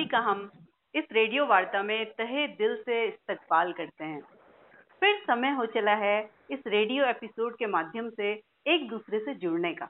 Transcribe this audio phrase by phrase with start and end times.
[0.00, 0.50] सभी का हम
[0.94, 4.20] इस रेडियो वार्ता में तहे दिल से इस्तकबाल करते हैं।
[5.00, 8.30] फिर समय हो चला है इस रेडियो एपिसोड के माध्यम से
[8.66, 9.88] एक दूसरे से जुड़ने का।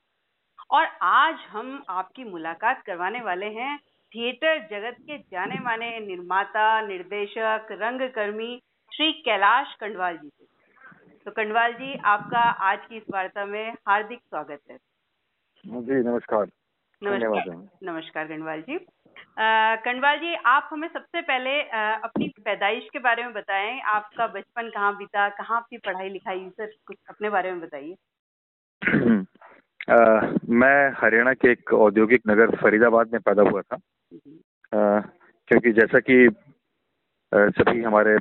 [0.71, 3.79] और आज हम आपकी मुलाकात करवाने वाले हैं
[4.13, 8.53] थिएटर जगत के जाने माने निर्माता निर्देशक रंगकर्मी
[8.93, 10.45] श्री कैलाश कंडवाल जी से।
[11.25, 14.77] तो कंडवाल जी आपका आज की इस वार्ता में हार्दिक स्वागत है।
[15.67, 16.51] जी नमस्कार।
[17.03, 18.87] नमस्कार। नमस्कार कंडवाल जी।
[19.39, 24.69] कंडवाल जी आप हमें सबसे पहले आ, अपनी पैदाइश के बारे में बताएँ। आपका बचपन
[24.69, 27.97] कहाँ बीता कहाँ आपकी पढ़ाई लिखाई सर कुछ अपने बारे में बताइए।
[30.51, 35.01] मैं हरियाणा के एक औद्योगिक नगर फरीदाबाद में पैदा हुआ था। आ,
[35.49, 36.29] क्योंकि जैसा कि
[37.35, 38.17] सभी हमारे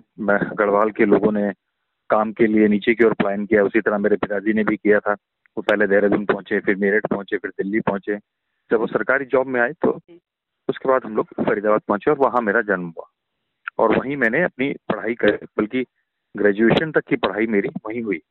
[0.55, 1.51] गढ़वाल के लोगों ने
[2.09, 4.99] काम के लिए नीचे की ओर प्लान किया उसी तरह मेरे पिताजी ने भी किया
[4.99, 5.13] था।
[5.57, 8.17] वो पहले देहरादून पहुँचे फिर मेरठ पहुँचे फिर दिल्ली पहुँचे।
[8.71, 9.99] जब वो सरकारी जॉब में आए तो
[10.69, 13.09] उसके बाद हम लोग फरीदाबाद पहुँचे और वहाँ मेरा जन्म हुआ।
[13.79, 15.83] और वहीं मैंने अपनी पढ़ाई कर बल्कि
[16.35, 18.21] ग्रेजुएशन तक की पढ़ाई मेरी वहीं हुई।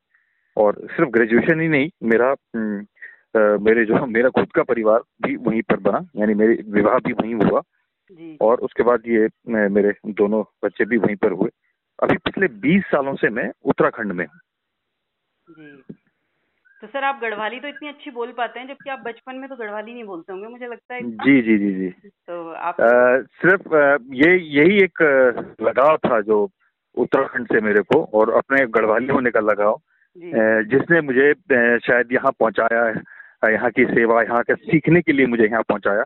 [0.56, 2.30] और सिर्फ़ ग्रेजुएशन ही नहीं मेरा
[3.36, 7.12] आ, मेरे जो मेरा खुद का परिवार भी वहीं पर बना यानी मेरे विवाह भी
[7.12, 7.62] वहीं हुआ।
[8.40, 11.50] और उसके बाद ये मेरे दोनों बच्चे भी वहीं पर हुए।
[12.02, 14.38] अभी पिछले 20 सालों से मैं उत्तराखंड में हूँ।
[16.80, 19.56] तो सर आप गढ़वाली तो इतनी अच्छी बोल पाते हैं जबकि आप बचपन में तो
[19.56, 23.74] गढ़वाली नहीं बोलते होंगे मुझे लगता है जी जी जी जी। तो आप आ, सिर्फ़
[23.74, 25.02] आ, ये यही एक
[25.62, 26.48] लगाव था जो
[26.96, 29.80] उत्तराखंड से मेरे को और अपने गढ़वाली होने का लगाव।
[30.16, 31.32] जिसने मुझे
[31.78, 36.04] शायद यहाँ पहुँचाया है यहाँ की सेवा यहाँ के सीखने के लिए मुझे यहाँ पहुँचाया।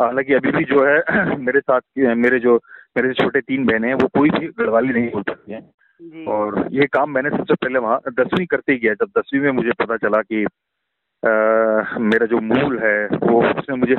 [0.00, 2.56] हालाँकि अभी भी जो है मेरे साथ मेरे जो
[2.96, 5.62] मेरे छोटे तीन बहनें हैं वो कोई भी गढ़वाली नहीं बोल सकती हैं।
[6.28, 9.72] और ये काम मैंने सबसे पहले वहाँ दसवीं करते ही किया। जब दसवीं में मुझे
[9.78, 10.44] पता चला कि
[11.22, 13.96] आ, मेरा जो मूल है वो उसने मुझे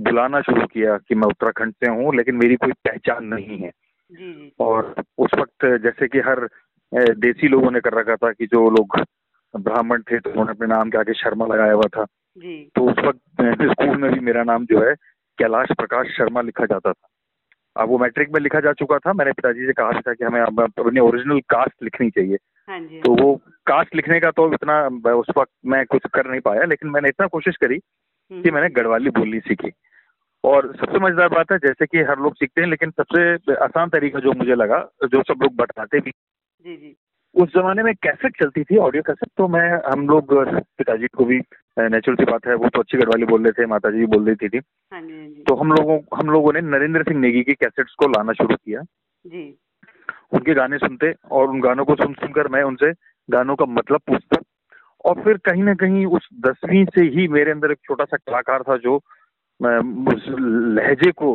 [0.00, 3.70] बुलाना शुरू किया कि मैं उत्तराखंड से हूँ लेकिन मेरी कोई पहचान नहीं है।
[4.12, 6.48] जी, और उस वक्त जैसे कि हर
[6.92, 9.00] देसी लोगों ने कर रखा था कि जो लोग
[9.54, 12.04] ब्राह्मण थे तो उन्होंने अपने नाम के आगे शर्मा लगाया हुआ था।
[12.36, 13.18] जी। तो उस वक्त
[13.72, 14.94] स्कूल में भी मेरा नाम जो है
[15.38, 17.08] कैलाश प्रकाश शर्मा लिखा जाता था।
[17.84, 21.00] वो मैट्रिक में लिखा जा चुका था। मैंने पिताजी से कहा था कि हमें अपनी
[21.00, 22.38] ओरिजिनल कास्ट लिखनी चाहिए।
[22.68, 23.34] हाँ जी। तो वो
[23.66, 24.80] कास्ट लिखने का तो इतना
[25.14, 27.80] उस वक्त मैं कुछ कर नहीं पाया लेकिन मैंने इतना कोशिश करी
[28.30, 29.72] हम्म। कि मैंने गढ़वाली बोलनी सीखी।
[30.44, 34.18] और सबसे मज़ेदार बात है जैसे कि हर लोग सीखते हैं लेकिन सबसे आसान तरीका
[34.18, 36.96] जो मुझे लगा जो सब लोग बताते भी जी जी।
[37.36, 40.32] उस जमाने में कैसेट चलती थी ऑडियो कैसेट तो मैं हम लोग
[40.78, 41.38] पिताजी को भी
[41.76, 44.26] नेचुरल सी बात है वो तो अच्छी गढ़वाली बोल रहे थे माता जी भी बोल
[44.26, 44.58] रही थी,
[44.92, 47.94] हाँ जी, हाँ जी। तो हम लोगों हम लोगों ने नरेंद्र सिंह नेगी की कैसेट्स
[47.94, 48.82] को लाना शुरू किया
[49.24, 49.44] जी
[50.32, 52.92] उनके गाने सुनते और उन गानों को सुन सुनकर मैं उनसे
[53.28, 54.40] गानों का मतलब पूछता
[55.04, 58.62] और फिर कहीं ना कहीं उस दसवीं से ही मेरे अंदर एक छोटा सा कलाकार
[58.62, 58.96] था जो
[60.10, 60.24] उस
[60.78, 61.32] लहजे को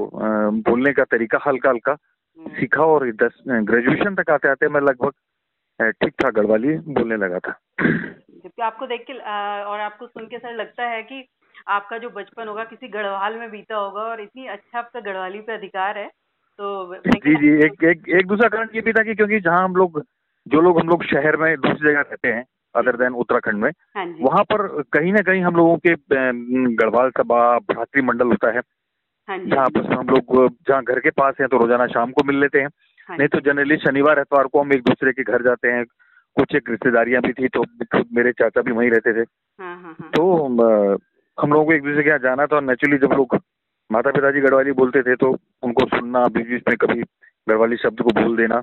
[0.66, 5.12] बोलने का तरीका हल्का हल्का हम्म। सीखा और दस ग्रेजुएशन तक आते आते मैं लगभग
[5.81, 10.56] ठीक ठाक गढ़वाली बोलने लगा था। जबकि आपको देख के और आपको सुन के सर
[10.56, 11.28] लगता है कि
[11.68, 15.53] आपका जो बचपन होगा किसी गढ़वाल में बीता होगा और इतनी अच्छा आपका गढ़वाली पे
[15.53, 16.08] अधिकार है
[16.59, 19.75] तो जी जी एक एक एक दूसरा कारण ये भी था कि क्योंकि जहाँ हम
[19.75, 20.03] लोग
[20.47, 24.06] जो लोग हम लोग शहर में दूसरी जगह रहते हैं अदर देन उत्तराखंड में हाँ
[24.22, 25.96] वहाँ पर कहीं ना कहीं हम लोगों के
[26.75, 28.62] गढ़वाल सभा भ्रातृमंडल होता है।
[29.28, 32.40] हाँ जहाँ पर हम लोग जहाँ घर के पास है तो रोज़ाना शाम को मिल
[32.40, 35.67] लेते हैं हाँ। नहीं तो जनरली शनिवार एतवार को हम एक दूसरे के घर जाते
[35.67, 35.85] हैं।
[36.38, 39.25] कुछ एक रिश्तेदारियाँ भी थी तो खुद मेरे चाचा भी वहीं रहते थे।
[39.59, 40.23] हाँ, हाँ, हाँ। तो
[41.38, 43.35] हम लोगों को एक दूसरे के यहाँ जाना था नेचुरली जब लोग
[43.89, 45.29] माता पिताजी गढ़वाली बोलते थे तो
[45.63, 47.01] उनको सुनना बीच बीच में कभी
[47.47, 48.61] गढ़वाली शब्द को भूल देना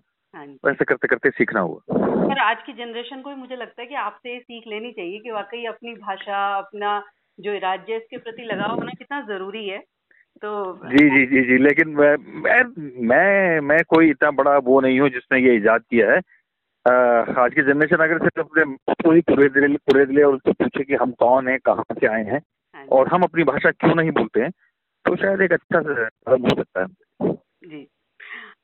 [0.69, 3.94] ऐसे करते करते सीखना हुआ। पर आज की जनरेशन को भी मुझे लगता है कि
[3.94, 7.03] आपसे ये सीख लेनी चाहिए कि वाकई अपनी भाषा अपना
[7.38, 9.78] जो राज्य इसके प्रति लगाव होना कितना ज़रूरी है।
[10.43, 12.62] तो जी जी जी जी लेकिन मैं मैं
[13.08, 16.19] मैं, मैं कोई इतना बड़ा वो नहीं हूँ जिसने ये ईजाद किया है।
[16.87, 16.93] आ,
[17.44, 21.12] आज की जनरेशन अगर सिर्फ़ अपने पूरे दिले पूरे दिले और उससे पूछे कि हम
[21.12, 22.40] कौन हैं कहाँ से आए हैं
[22.75, 24.50] हाँ और हम अपनी भाषा क्यों नहीं बोलते हैं
[25.05, 25.79] तो शायद एक अच्छा
[26.31, 26.87] हो सकता है।
[27.69, 27.88] जी।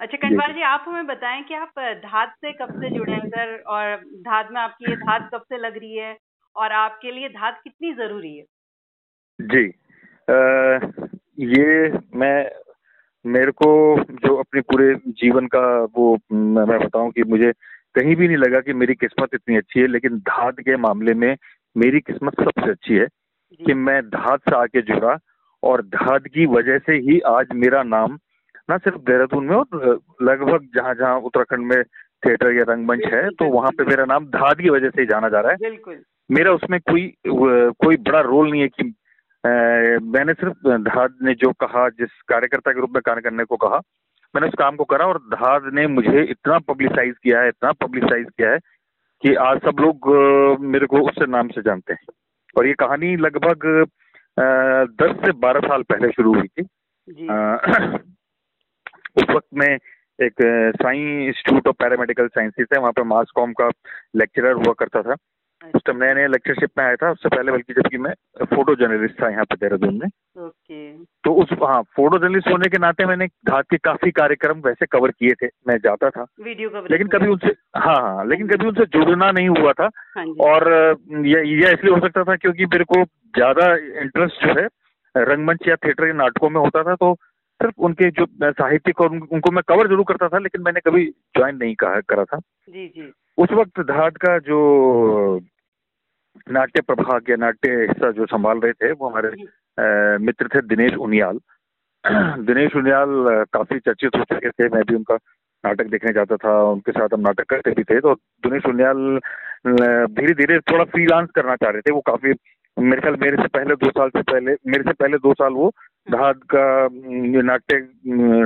[0.01, 3.57] अच्छा कंडवाल जी आप हमें बताएँ कि आप धात से कब से जुड़े हैं सर?
[3.57, 6.17] और धात में आपकी ये धात कब से लग रही है?
[6.57, 8.45] और आपके लिए धात कितनी ज़रूरी है?
[9.41, 9.73] जी।
[11.41, 12.51] ये मैं
[13.27, 17.53] मेरे को जो अपने पूरे जीवन का वो मैं बताऊँ कि मुझे
[17.95, 21.37] कहीं भी नहीं लगा कि मेरी किस्मत इतनी अच्छी है लेकिन धात के मामले में
[21.77, 23.07] मेरी किस्मत सबसे अच्छी है
[23.67, 25.19] कि मैं धात से आके जुड़ा
[25.63, 28.19] और धात की वजह से ही आज मेरा नाम
[28.71, 31.83] ना सिर्फ़ देहरादून में और लगभग जहाँ जहाँ उत्तराखंड में
[32.27, 35.29] थिएटर या रंगमंच है तो वहाँ पे मेरा नाम धात की वजह से ही जाना
[35.29, 35.97] जा रहा है।
[36.31, 37.15] मेरा उसमें कोई
[37.87, 38.95] कोई बड़ा रोल नहीं है कि
[39.47, 43.81] मैंने सिर्फ़ धाद ने जो कहा जिस कार्यकर्ता के रूप में कार्य करने को कहा
[44.35, 48.27] मैंने उस काम को करा और धाद ने मुझे इतना पब्लिसाइज किया है इतना पब्लिसाइज
[48.39, 48.59] किया है
[49.23, 50.09] कि आज सब लोग
[50.61, 52.07] मेरे को उस नाम से जानते हैं।
[52.59, 53.67] और ये कहानी लगभग
[55.03, 56.63] दस से बारह साल पहले शुरू हुई थी।
[59.17, 59.69] उस वक्त में
[60.23, 60.35] एक
[60.83, 63.69] Sai institute of paramedical sciences है वहाँ पे मास कॉम का
[64.17, 65.15] लेक्चरर हुआ करता था।
[65.65, 68.13] टाइम नया नया लेक्चरशिप में आया था उससे पहले बल्कि जबकि मैं
[68.45, 70.07] फ़ोटो जर्नलिस्ट था यहाँ पे देहरादून में।
[70.39, 70.93] ओके
[71.25, 75.11] तो उस हाँ फ़ोटो जर्नलिस्ट होने के नाते मैंने घाट के काफ़ी कार्यक्रम वैसे कवर
[75.11, 78.87] किए थे मैं जाता था। वीडियो कवर लेकिन कभी उनसे हाँ हाँ लेकिन कभी उनसे
[78.95, 80.69] जुड़ना नहीं हुआ था। हाँ और
[81.27, 84.67] यह इसलिए हो सकता था क्योंकि मेरे को ज़्यादा इंटरेस्ट जो है
[85.15, 87.15] रंगमंच या थिएटर के नाटकों में होता था तो
[87.61, 91.05] सिर्फ़ उनके जो साहित्यिक और उनको मैं कवर ज़रूर करता था लेकिन मैंने कभी
[91.37, 94.59] ज्वाइन नहीं कहा करा था। जी जी। उस वक्त धाद का जो
[96.51, 99.29] नाट्य प्रभाग या नाट्य हिस्सा जो संभाल रहे थे, वो हमारे
[100.25, 101.39] मित्र थे दिनेश उनियाल।
[102.47, 103.09] दिनेश उनियाल
[103.53, 105.15] काफ़ी चर्चित हो चुके थे। मैं भी उनका
[105.65, 109.21] नाटक देखने जाता था, उनके साथ हम नाटक करते भी थे। तो दिनेश उनियाल
[110.17, 112.33] धीरे धीरे थोड़ा फ्रीलांस करना चाह रहे थे। वो काफ़ी,
[112.79, 115.71] मेरे ख्याल, मेरे से पहले दो साल से पहले, मेरे से पहले दो साल वो
[116.11, 116.89] धाद का
[117.43, 117.89] नाट्य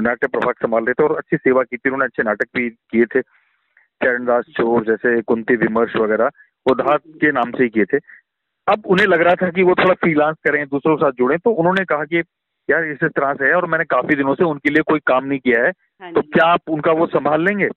[0.08, 3.04] नाट्य प्रभाग संभाल रहे थे और अच्छी सेवा की थी। उन्होंने अच्छे नाटक भी किए
[3.04, 3.20] थे।
[4.02, 6.30] चरणदास चोर जैसे कुंती विमर्श वगैरह।
[6.68, 7.96] वो धाद के नाम से ही किए थे।
[8.68, 11.50] अब उन्हें लग रहा था कि वो थोड़ा फ्रीलांस करें दूसरों के साथ जुड़े तो
[11.50, 12.22] उन्होंने कहा कि
[12.70, 15.38] यार इस तरह से है और मैंने काफ़ी दिनों से उनके लिए कोई काम नहीं
[15.38, 15.70] किया है।
[16.02, 17.68] हाँ तो क्या आप उनका वो संभाल लेंगे?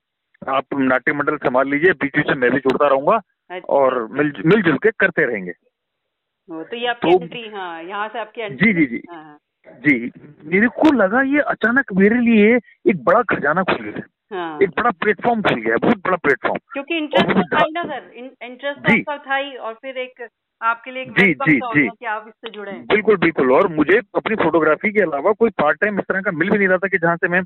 [0.48, 3.16] आप नाट्य मंडल संभाल लीजिए बीच बीच में मैं भी जुड़ता रहूँगा
[3.50, 8.20] अच्छा। और मिल मिलजुल के करते रहेंगे। तो ये आपकी तो- एंट्री हाँ यहाँ से
[8.20, 10.12] आपकी जी जी जी। हाँ, हाँ, जी
[10.46, 12.56] मेरे को लगा ये अचानक मेरे लिए
[12.90, 14.02] एक बड़ा खजाना खुल गया।
[14.32, 17.84] हाँ। एक बड़ा प्लेटफॉर्म खुल गया बहुत बड़ा प्लेटफॉर्म क्योंकि इंटरेस्ट तो था ही ना
[17.84, 18.12] सर।
[18.44, 20.28] इंटरेस्ट। आपका था ही और फिर एक
[20.62, 23.98] आपके लिए एक जी, जी, जी। कि आप इससे जुड़े हैं। बिल्कुल बिल्कुल। और मुझे
[24.16, 26.88] अपनी फोटोग्राफी के अलावा कोई पार्ट टाइम इस तरह का मिल भी नहीं रहा था
[26.88, 27.42] कि जहाँ से मैं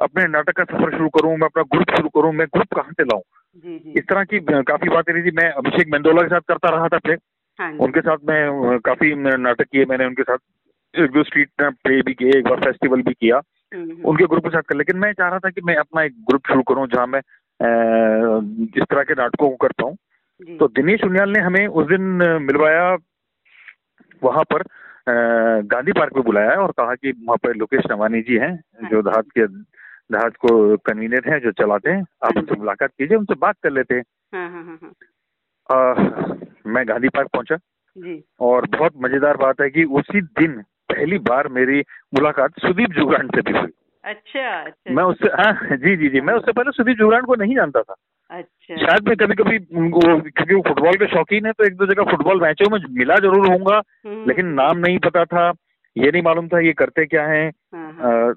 [0.00, 3.04] अपने नाटक का सफ़र शुरू करूँ मैं अपना ग्रुप शुरू करूँ मैं ग्रुप कहाँ से
[3.04, 3.22] लाऊं।
[3.98, 6.98] इस तरह की काफ़ी बातें रही थी। मैं अभिषेक मेंदोला के साथ करता रहा था
[6.98, 7.14] प्ले
[7.58, 10.38] हाँ उनके साथ मैं काफ़ी नाटक किए मैंने उनके साथ।
[10.94, 13.40] एक दो स्ट्रीट प्ले भी किए एक बार फेस्टिवल भी किया।
[13.74, 16.46] उनके ग्रुप के साथ कर। लेकिन मैं चाह रहा था कि मैं अपना एक ग्रुप
[16.46, 17.20] शुरू करूँ जहाँ मैं
[18.76, 19.90] इस तरह के नाटकों को करता
[20.40, 22.00] जी। तो दिनेश उनियाल ने हमें उस दिन
[22.42, 22.96] मिलवाया
[24.22, 24.62] वहाँ पर
[25.62, 28.54] गांधी पार्क में बुलाया और कहा कि वहाँ पर लोकेश नवानी जी हैं
[28.90, 29.46] जो धात के
[30.12, 33.94] धात को कन्वीनर हैं जो चलाते हैं। आप उनसे मुलाकात कीजिए उनसे बात कर लेते
[33.94, 34.02] हैं।
[34.34, 34.78] हाँ हाँ हाँ
[35.68, 37.56] हाँ। मैं गांधी पार्क पहुँचा।
[37.96, 41.80] जी। और बहुत मज़ेदार बात है कि उसी दिन पहली बार मेरी
[42.14, 43.72] मुलाकात सुदीप जुगान से भी हुई।
[44.04, 47.54] अच्छा अच्छा। मैं उससे हाँ जी जी जी मैं उससे पहले सुदीप जुगरान को नहीं
[47.56, 47.94] जानता था।
[48.30, 49.58] अच्छा। शायद मैं कभी कभी
[49.90, 53.16] वो क्योंकि वो फुटबॉल के शौकीन है तो एक दो जगह फुटबॉल मैचों में मिला
[53.16, 55.52] ज़रूर होऊँगा हम्म, लेकिन नाम नहीं पता था
[55.96, 58.34] ये नहीं मालूम था ये करते क्या हैं। हाँ, हाँ।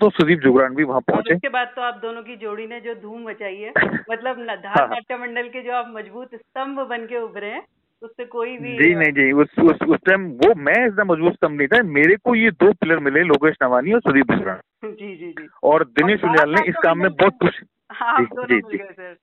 [0.00, 2.94] तो सुदीप जुगरान भी वहाँ पहुँचे। उसके बाद तो आप दोनों की जोड़ी ने जो
[2.94, 3.72] धूम मचाई है
[4.10, 7.62] मतलब न- हाँ। नाट्य मंडल के जो आप मज़बूत स्तंभ बन के उभरे हैं
[8.02, 11.58] उससे कोई भी जी नहीं जी उस उस उस टाइम वो मैं इतना मज़बूत स्तंभ
[11.58, 14.26] नहीं था। मेरे को ये दो प्लेयर मिले लोकेश नवानी और सुदीप
[14.84, 17.60] जी जी जी। और दिनेश उनियाल ने इस काम में बहुत कुछ
[18.40, 19.16] जी, जी, जी। सर।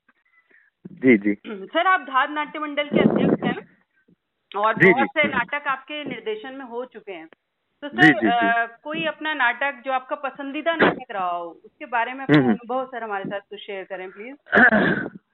[0.94, 1.34] जी जी।
[1.66, 3.58] सर आप धार नाट्य मंडल के अध्यक्ष हैं
[4.52, 7.28] और बहुत से नाटक आपके निर्देशन में हो चुके हैं।
[7.84, 8.30] तो सर जी, जी।
[8.84, 12.52] कोई अपना नाटक जो आपका पसंदीदा नाटक रहा हो उसके बारे में हम्म, अपना हम्म।
[12.52, 14.36] अनुभव सर हमारे साथ कुछ शेयर करें प्लीज़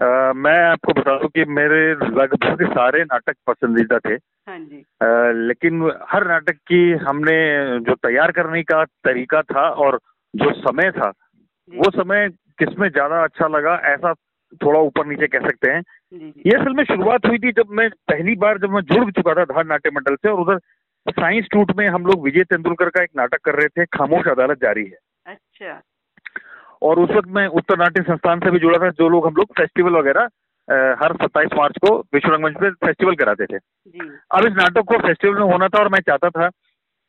[0.00, 4.14] मैं आपको बता दूँ कि मेरे लगभग सारे नाटक पसंदीदा थे।
[4.48, 5.06] हाँ जी। अ,
[5.46, 7.36] लेकिन हर नाटक की हमने
[7.80, 10.00] जो तैयार करने का तरीका था और
[10.34, 11.12] जो समय था
[11.72, 14.12] वो समय किसमें ज़्यादा अच्छा लगा ऐसा
[14.64, 15.82] थोड़ा ऊपर नीचे कह सकते हैं।
[16.46, 19.44] ये असल में शुरुआत हुई थी जब मैं पहली बार जब मैं जुड़ चुका था
[19.44, 20.58] धार नाट्य मंडल से और उधर
[21.10, 24.58] साइंस टूट में हम लोग विजय तेंदुलकर का एक नाटक कर रहे थे खामोश अदालत
[24.62, 25.82] जारी है। अच्छा।
[26.82, 29.52] और उस वक्त मैं उत्तर नाट्य संस्थान से भी जुड़ा था जो लोग हम लोग
[29.58, 30.28] फेस्टिवल वगैरह
[31.00, 34.98] हर 27 मार्च को विश्व रंगमंच पे फेस्टिवल कराते थे। जी। अब इस नाटक को
[34.98, 36.48] फेस्टिवल में होना था और मैं चाहता था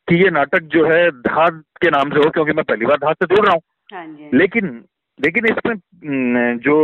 [0.07, 3.15] कि ये नाटक जो है धाद के नाम से हो क्योंकि मैं पहली बार धाद
[3.15, 3.61] से जुड़ रहा हूँ।
[3.93, 4.83] हाँ लेकिन
[5.19, 6.75] लेकिन इसमें जो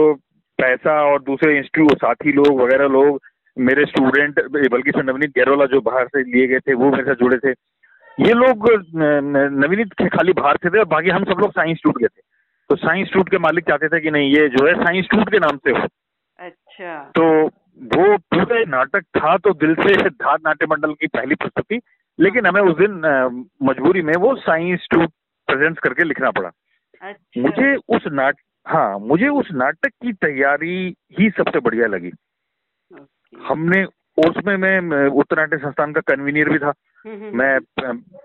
[0.60, 3.22] पैसा और दूसरे इंस्टीट्यूट साथी लोग वगैरह लोग
[3.58, 4.40] मेरे स्टूडेंट
[4.72, 7.52] बल्कि नवनीत गैरोला जो बाहर से लिए गए थे वो मेरे साथ जुड़े थे।
[8.18, 12.00] ये लोग नवनीत के खाली बाहर से थे और बाकी हम सब लोग साइंस इंस्टीट्यूट
[12.00, 12.22] के थे।
[12.74, 15.40] तो साइंस इंस्टीट्यूट के मालिक चाहते थे कि नहीं ये जो है साइंस इंस्टीट्यूट के
[15.40, 15.88] नाम से हो।
[16.40, 17.26] अच्छा। तो
[17.98, 21.80] वो पूरे नाटक था तो दिल से धार नाट्य मंडल की पहली प्रस्तुति
[22.20, 22.96] लेकिन हमें उस दिन
[23.64, 25.12] मजबूरी में वो साइंस इंस्टीट्यूट
[25.48, 26.50] प्रेजेंट्स करके लिखना पड़ा।
[27.02, 30.76] अच्छा। मुझे उस नाट हाँ मुझे उस नाटक की तैयारी
[31.20, 32.12] ही सबसे बढ़िया लगी।
[33.36, 33.84] हमने
[34.18, 36.74] उसमें मैं उत्तर नाट्य संस्थान का कन्वीनियर भी था।
[37.06, 37.60] हम्म, हम्म, मैं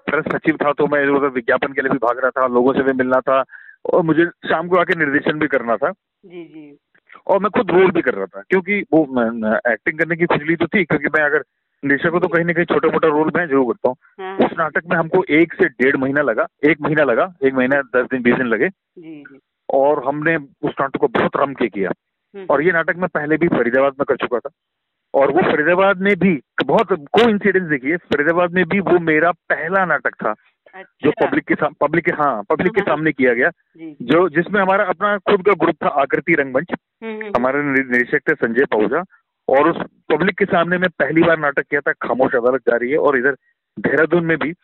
[0.09, 2.83] प्रेस सचिव था तो मैं उधर विज्ञापन के लिए भी भाग रहा था लोगों से
[2.83, 3.43] भी मिलना था
[3.85, 6.77] और मुझे शाम को आके निर्देशन भी करना था। जी जी।
[7.27, 9.03] और मैं खुद रोल भी कर रहा था क्योंकि वो
[9.73, 11.45] एक्टिंग करने की खुजली तो थी क्योंकि मैं अगर
[11.83, 14.57] निरीक्षक को तो कहीं ना कहीं छोटा मोटा रोल मैं ज़रूर करता हूँ। हाँ। उस
[14.59, 18.23] नाटक में हमको एक से डेढ़ महीना लगा एक महीना लगा एक महीना दस दिन
[18.23, 18.69] बीस दिन लगे।
[19.69, 21.91] और हमने उस नाटक को बहुत रम के किया।
[22.35, 24.51] हम्म। और ये नाटक मैं पहले भी फरीदाबाद में कर चुका था।
[25.15, 29.85] और वो फरीदाबाद में भी बहुत को इंसिडेंस देखिए फरीदाबाद में भी वो मेरा पहला
[29.85, 30.33] नाटक था।
[30.77, 33.51] जो पब्लिक के सामने पब्लिक के हाँ पब्लिक के हाँ, हाँ। सामने किया गया
[34.03, 36.73] जो जिसमें हमारा अपना खुद का ग्रुप था आकृति रंगमंच।
[37.05, 39.05] हम्म, हमारे निदेशक थे संजय पहुजा
[39.49, 39.83] और उस
[40.13, 43.19] पब्लिक के सामने मैं पहली बार नाटक किया था खामोश अदालत जा रही है और
[43.19, 43.37] इधर
[43.79, 44.55] देहरादून में भी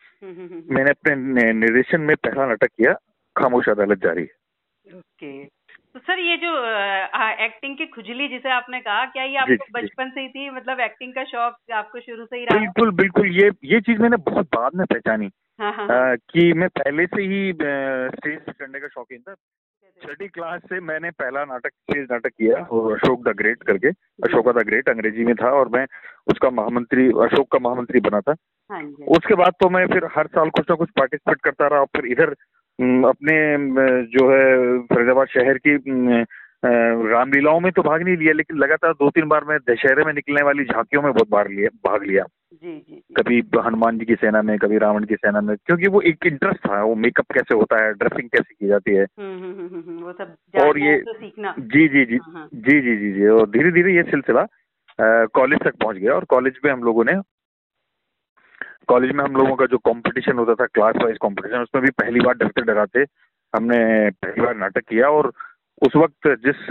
[0.75, 2.93] मैंने अपने निर्देशन में पहला नाटक किया
[3.35, 5.43] खामोश अदालत जारी है। ओके।
[5.95, 6.49] तो सर ये जो
[7.15, 10.49] आ, एक्टिंग की खुजली जिसे आपने कहा क्या ये आपको बचपन से ही थी?
[10.49, 12.59] मतलब एक्टिंग का शौक आपको शुरू से ही रहा?
[12.59, 16.15] बिल्कुल बिल्कुल ये ये चीज़ मैंने बहुत बाद में पहचानी। हाँ, हाँ.
[16.17, 19.33] कि मैं पहले से ही स्टेज करने का शौकीन था।
[20.03, 23.87] छठी क्लास से मैंने पहला नाटक स्टेज नाटक किया और अशोक द ग्रेट करके।
[24.27, 25.85] अशोका द ग्रेट अंग्रेज़ी में था और मैं
[26.27, 28.35] उसका महामंत्री अशोक का महामंत्री बना था।
[28.71, 31.85] हाँ उसके बाद तो मैं फिर हर साल कुछ ना कुछ पार्टिसिपेट करता रहा और
[31.85, 32.35] फिर इधर
[32.79, 33.35] अपने
[34.11, 35.75] जो है फरीदाबाद शहर की
[37.09, 40.41] रामलीलाओं में तो भाग नहीं लिया लेकिन लगातार दो तीन बार मैं दशहरे में निकलने
[40.41, 44.41] वाली झांकियों में बहुत भाग लिया भाग लिया। जी जी कभी हनुमान जी की सेना
[44.41, 47.83] में कभी रावण की सेना में क्योंकि वो एक इंटरेस्ट था वो मेकअप कैसे होता
[47.83, 51.53] है ड्रेसिंग कैसे की जाती है। हम्म, हम्म, हम्म, वो सब और ये तो सीखना।
[51.57, 54.45] जी जी जी हाँ, हाँ। जी जी जी जी और धीरे धीरे ये सिलसिला
[55.35, 57.13] कॉलेज तक पहुँच गया और कॉलेज में हम लोगों ने
[58.87, 62.19] कॉलेज में हम लोगों का जो कंपटीशन होता था क्लास वाइज कंपटीशन उसमें भी पहली
[62.19, 63.05] बार डरते डराते
[63.53, 63.77] हमने
[64.09, 65.31] पहली बार नाटक किया और
[65.81, 66.69] उस वक्त जिस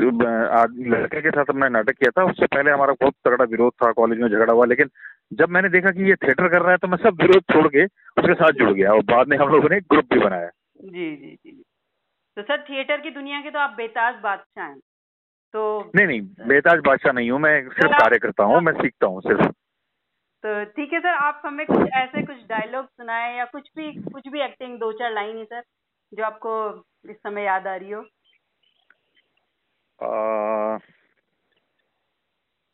[0.92, 4.20] लड़के के साथ हमने नाटक किया था उससे पहले हमारा बहुत तगड़ा विरोध था कॉलेज
[4.20, 4.90] में झगड़ा हुआ लेकिन
[5.32, 7.84] जब मैंने देखा कि ये थिएटर कर रहा है तो मैं सब विरोध छोड़ के
[7.84, 10.48] उसके साथ जुड़ गया और बाद में हम लोगों ने एक ग्रुप भी बनाया।
[10.84, 11.62] जी जी जी
[12.36, 14.78] तो सर थिएटर की दुनिया के तो आप बेताज बादशाह हैं
[15.54, 19.20] तो नहीं नहीं बेताज बादशाह नहीं हूँ मैं सिर्फ़ कार्य करता हूँ मैं सीखता हूँ
[19.20, 19.52] सिर्फ़।
[20.44, 24.28] तो ठीक है सर आप हमें कुछ ऐसे कुछ डायलॉग सुनाए या कुछ भी कुछ
[24.28, 25.62] भी एक्टिंग दो चार लाइन है सर
[26.14, 28.02] जो आपको इस समय याद आ रही हो।
[30.02, 30.78] आ...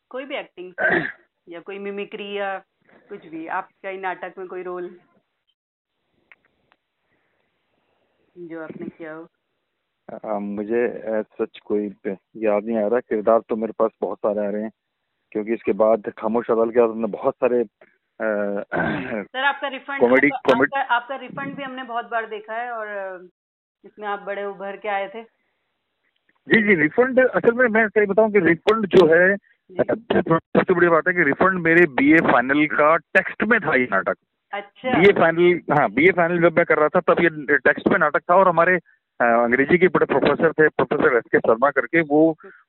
[0.09, 0.73] कोई भी एक्टिंग
[1.49, 2.57] या कोई मिमिक्री या
[3.09, 4.99] कुछ भी आपका ही नाटक में कोई रोल
[8.37, 9.27] जो आपने किया हो।
[10.25, 10.87] आ, मुझे
[11.23, 11.87] सच कोई
[12.35, 14.71] याद नहीं आ रहा किरदार तो मेरे पास बहुत सारे आ रहे हैं।
[15.31, 17.63] क्योंकि इसके बाद खामोश अदाल के बाद हमने बहुत सारे
[18.19, 23.29] सर आपका रिफंड कॉमेडी कॉमेडी आपका, आपका रिफंड भी हमने बहुत बार देखा है और
[23.83, 25.23] इसमें आप बड़े उभर के आए थे।
[26.47, 31.07] जी जी रिफंड असल में मैं सही बताऊँ कि रिफंड जो है सबसे बड़ी बात
[31.07, 34.15] है कि रिफंड मेरे बीए फाइनल का टेक्स्ट में था ये नाटक।
[34.53, 37.97] अच्छा। बीए फाइनल हाँ बीए फाइनल जब मैं कर रहा था तब ये टेक्स्ट में
[37.99, 38.77] नाटक था और हमारे
[39.21, 42.21] अंग्रेज़ी के बड़े प्रोफेसर थे प्रोफेसर एस के शर्मा करके वो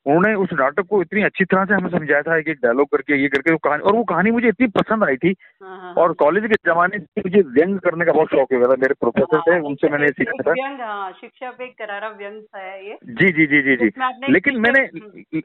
[0.06, 3.28] उन्होंने उस नाटक को इतनी अच्छी तरह से हमें समझाया था एक डायलॉग करके ये
[3.28, 6.46] करके वो कहानी और वो कहानी मुझे इतनी पसंद आई थी। हाँ, हाँ, और कॉलेज
[6.46, 9.52] के जमाने से मुझे व्यंग करने का बहुत शौक हो गया था मेरे प्रोफेसर थे
[9.52, 13.76] हाँ, उनसे मैंने सीखा था। शिक्षा पे करारा व्यंग था ये। जी जी जी जी
[13.76, 13.90] जी।
[14.32, 14.80] लेकिन मैंने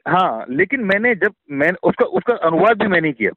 [0.08, 3.30] हाँ लेकिन मैंने जब मैं उसका उसका अनुवाद भी मैंने किया।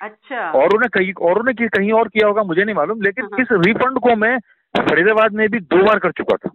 [0.00, 3.48] अच्छा। और उन्हें कहीं और उन्हें कहीं और किया होगा मुझे नहीं मालूम लेकिन इस
[3.66, 4.38] रिफंड को मैं
[4.74, 6.50] फरीदाबाद में भी दो बार कर चुका था।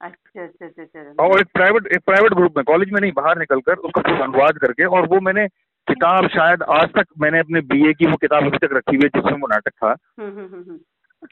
[0.00, 3.74] अच्छा अच्छा अच्छा। और एक प्राइवेट एक प्राइवेट ग्रुप में कॉलेज में नहीं बाहर निकलकर
[3.88, 5.46] उसका पूरा अनुवाद करके और वो मैंने
[5.88, 9.20] किताब शायद आज तक मैंने अपने बीए की वो किताब अभी तक रखी हुई है
[9.20, 10.78] जिसमें वो नाटक था। हम्म, हम्म, हम्म,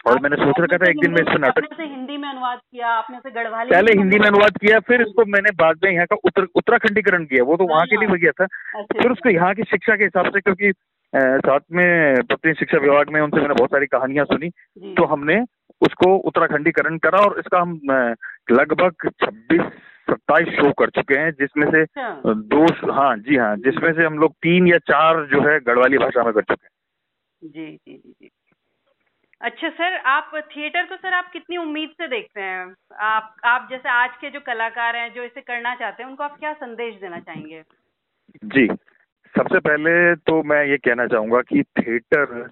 [0.07, 3.19] और मैंने सोच रखा था एक दिन में इसमें नाटक हिंदी में अनुवाद किया आपने
[3.19, 6.47] से गढ़वाली पहले हिंदी में अनुवाद किया फिर इसको मैंने बाद में यहाँ का उत्तर
[6.55, 9.63] उत्तराखंडीकरण किया वो तो वहाँ के लिए हो गया था। अच्छा, फिर उसको। यहाँ की
[9.71, 10.73] शिक्षा के हिसाब से क्योंकि
[11.13, 14.51] साथ में पत्नी शिक्षा विभाग में उनसे मैंने बहुत सारी कहानियाँ सुनी
[14.95, 15.37] तो हमने
[15.81, 17.81] उसको उत्तराखंडीकरण करा और इसका हम
[18.51, 19.63] लगभग छब्बीस
[20.11, 24.19] सत्ताईस शो कर चुके हैं जिसमें से अच्छा। दो हाँ जी हाँ जिसमें से हम
[24.19, 26.71] लोग तीन या चार जो है गढ़वाली भाषा में कर चुके हैं।
[27.43, 28.31] जी जी जी जी।
[29.41, 32.75] अच्छा सर आप थिएटर को सर आप कितनी उम्मीद से देखते हैं?
[32.99, 36.39] आप आप जैसे आज के जो कलाकार हैं जो इसे करना चाहते हैं उनको आप
[36.39, 37.63] क्या संदेश देना चाहेंगे?
[38.45, 38.67] जी
[39.35, 42.51] सबसे पहले तो मैं ये कहना चाहूँगा कि थिएटर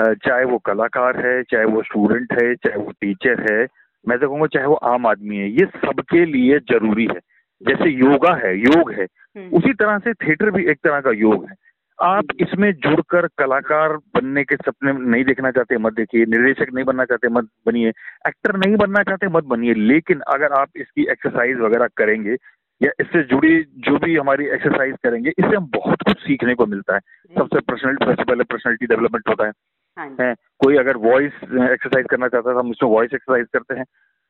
[0.00, 3.66] चाहे वो कलाकार है चाहे वो स्टूडेंट है चाहे वो टीचर है
[4.08, 7.20] मैं तो कहूँगा चाहे वो आम आदमी है ये सबके लिए ज़रूरी है।
[7.62, 11.44] जैसे योगा है योग है हम्म। उसी तरह से थिएटर भी एक तरह का योग
[11.44, 11.54] है।
[12.02, 16.84] आप हम्म। इसमें जुड़कर कलाकार बनने के सपने नहीं देखना चाहते मत देखिए। निर्देशक नहीं
[16.84, 17.88] बनना चाहते मत बनिए।
[18.26, 22.36] एक्टर नहीं बनना चाहते मत बनिए। लेकिन अगर आप इसकी एक्सरसाइज वगैरह करेंगे
[22.82, 26.94] या इससे जुड़ी जो भी हमारी एक्सरसाइज करेंगे इससे हम बहुत कुछ सीखने को मिलता
[26.94, 27.00] है।
[27.38, 29.52] सबसे पर्सनलिटी सबसे पहले पर्सनलिटी डेवलपमेंट होता है।
[29.96, 33.74] हाँ है। कोई अगर वॉइस एक्सरसाइज करना चाहता है तो हम इसमें वॉइस एक्सरसाइज करते
[33.74, 33.84] हैं।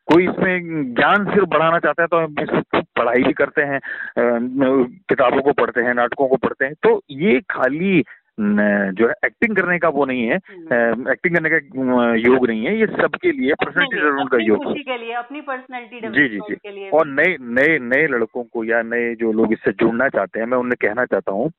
[0.09, 3.81] कोई इसमें ज्ञान सिर्फ़ बढ़ाना चाहता है तो हम इसमें पढ़ाई भी करते हैं
[4.19, 8.03] किताबों को पढ़ते हैं नाटकों को पढ़ते हैं। तो ये खाली
[8.41, 11.57] जो है एक्टिंग करने का वो नहीं है हम्म। एक्टिंग करने का
[12.19, 16.01] योग नहीं है। ये सबके लिए पर्सनैलिटी डेवलपमेंट का योग खुशी के लिए अपनी पर्सनैलिटी
[16.01, 19.53] जी जी जी। के लिए। और नए नए नए लड़कों को या नए जो लोग
[19.53, 21.51] इससे जुड़ना चाहते हैं मैं उन्हें कहना चाहता हूँ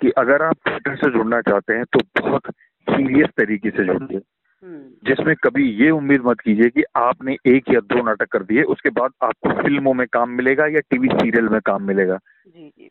[0.00, 2.42] कि अगर आप थिएटर से जुड़ना चाहते हैं तो बहुत
[2.88, 4.20] सीरियस तरीके से जुड़िए।
[4.62, 8.62] हम्म। जिसमें कभी ये उम्मीद मत कीजिए कि आपने एक या दो नाटक कर दिए
[8.62, 12.90] उसके बाद आपको फ़िल्मों में काम मिलेगा या टीवी सीरियल में काम मिलेगा। जी जी।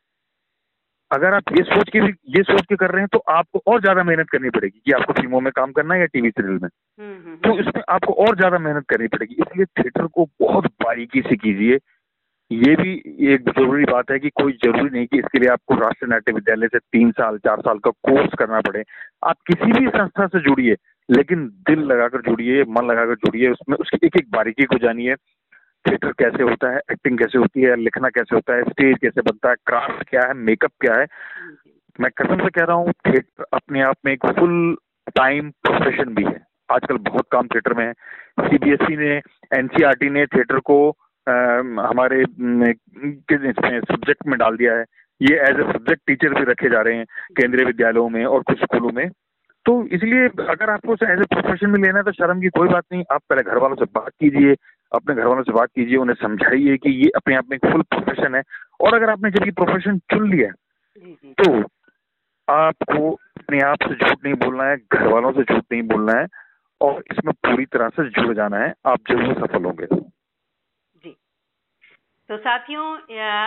[1.11, 3.81] अगर आप ये सोच के भी ये सोच के कर रहे हैं तो आपको और
[3.81, 6.69] ज़्यादा मेहनत करनी पड़ेगी कि आपको फ़िल्मों में काम करना है या टीवी सीरियल में।
[6.69, 11.21] हम्म, हम्म, तो इसमें आपको और ज़्यादा मेहनत करनी पड़ेगी। इसलिए थिएटर को बहुत बारीकी
[11.21, 11.77] से कीजिए।
[12.51, 12.91] ये भी
[13.33, 16.67] एक ज़रूरी बात है कि कोई ज़रूरी नहीं कि इसके लिए आपको राष्ट्रीय नाट्य विद्यालय
[16.67, 18.83] से तीन साल, चार साल का कोर्स करना पड़े।
[19.23, 20.75] आप किसी भी संस्था से जुड़िए,
[21.09, 25.15] लेकिन दिल लगाकर जुड़िए, मन लगाकर जुड़िए, उसमें उसकी एक एक बारीकी को जानिए।
[25.85, 29.49] थिएटर कैसे होता है, एक्टिंग कैसे होती है, लिखना कैसे होता है, स्टेज कैसे बनता
[29.49, 31.07] है, क्राफ्ट क्या है, मेकअप क्या है।
[31.99, 34.77] मैं कसम से कह रहा हूँ, थिएटर अपने आप में एक फुल
[35.15, 37.93] टाइम प्रोफेशन भी है। आजकल बहुत काम थिएटर में है।
[38.41, 39.21] सीबीएसई ने,
[39.57, 42.23] एनसीईआरटी ने थिएटर को हमारे
[43.83, 44.85] सब्जेक्ट में डाल दिया है।
[45.21, 47.05] ये एज ए सब्जेक्ट टीचर भी रखे जा रहे हैं
[47.37, 49.07] केंद्रीय विद्यालयों में और कुछ स्कूलों में।
[49.65, 52.83] तो इसलिए अगर आपको एज ए प्रोफेशन में लेना है तो शर्म की कोई बात
[52.91, 54.55] नहीं आप पहले घर वालों से बात कीजिए
[54.91, 58.35] अपने घर वालों से बात कीजिए उन्हें समझाइए कि ये अपने आप में फुल प्रोफेशन
[58.35, 58.41] है।
[58.81, 60.51] और अगर आपने जब ये प्रोफेशन चुन लिया
[61.41, 61.51] तो
[62.47, 66.25] आपको अपने आप से झूठ नहीं बोलना है घर वालों से झूठ नहीं बोलना है
[66.81, 69.87] और इसमें पूरी तरह से जुड़ जाना है। आप ज़रूर सफल होंगे।
[72.29, 72.85] तो साथियों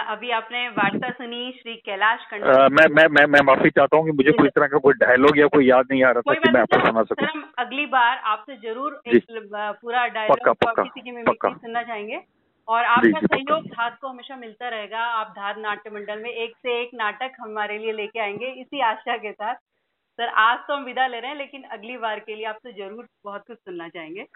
[0.08, 4.32] अभी आपने वार्ता सुनी श्री कैलाश मैं मैं मैं मैं माफ़ी चाहता हूँ कि मुझे
[4.32, 6.78] कोई तरह का कोई डायलॉग या कोई याद नहीं आ रहा था कि मैं आपको
[6.86, 12.20] सुना सकूँ। हम अगली बार आपसे ज़रूर पूरा डायलॉग किसी की मिमिक्री सुनना चाहेंगे।
[12.68, 16.80] और आपका सहयोग धाद को हमेशा मिलता रहेगा। आप धाद नाट्य मंडल में एक से
[16.82, 21.06] एक नाटक हमारे लिए लेके आएँगे इसी आशा के साथ। सर आज तो हम विदा
[21.06, 24.26] ले रहे हैं लेकिन अगली बार के लिए आपसे ज़रूर बहुत कुछ सुनना चाहेंगे।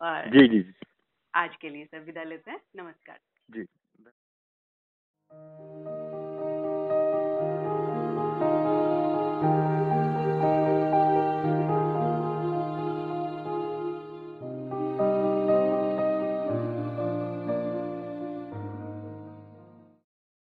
[0.00, 0.64] और जी जी।
[1.34, 3.66] आज के लिए सर विदा लेते हैं। नमस्कार। जी।
[5.36, 5.93] Thank you.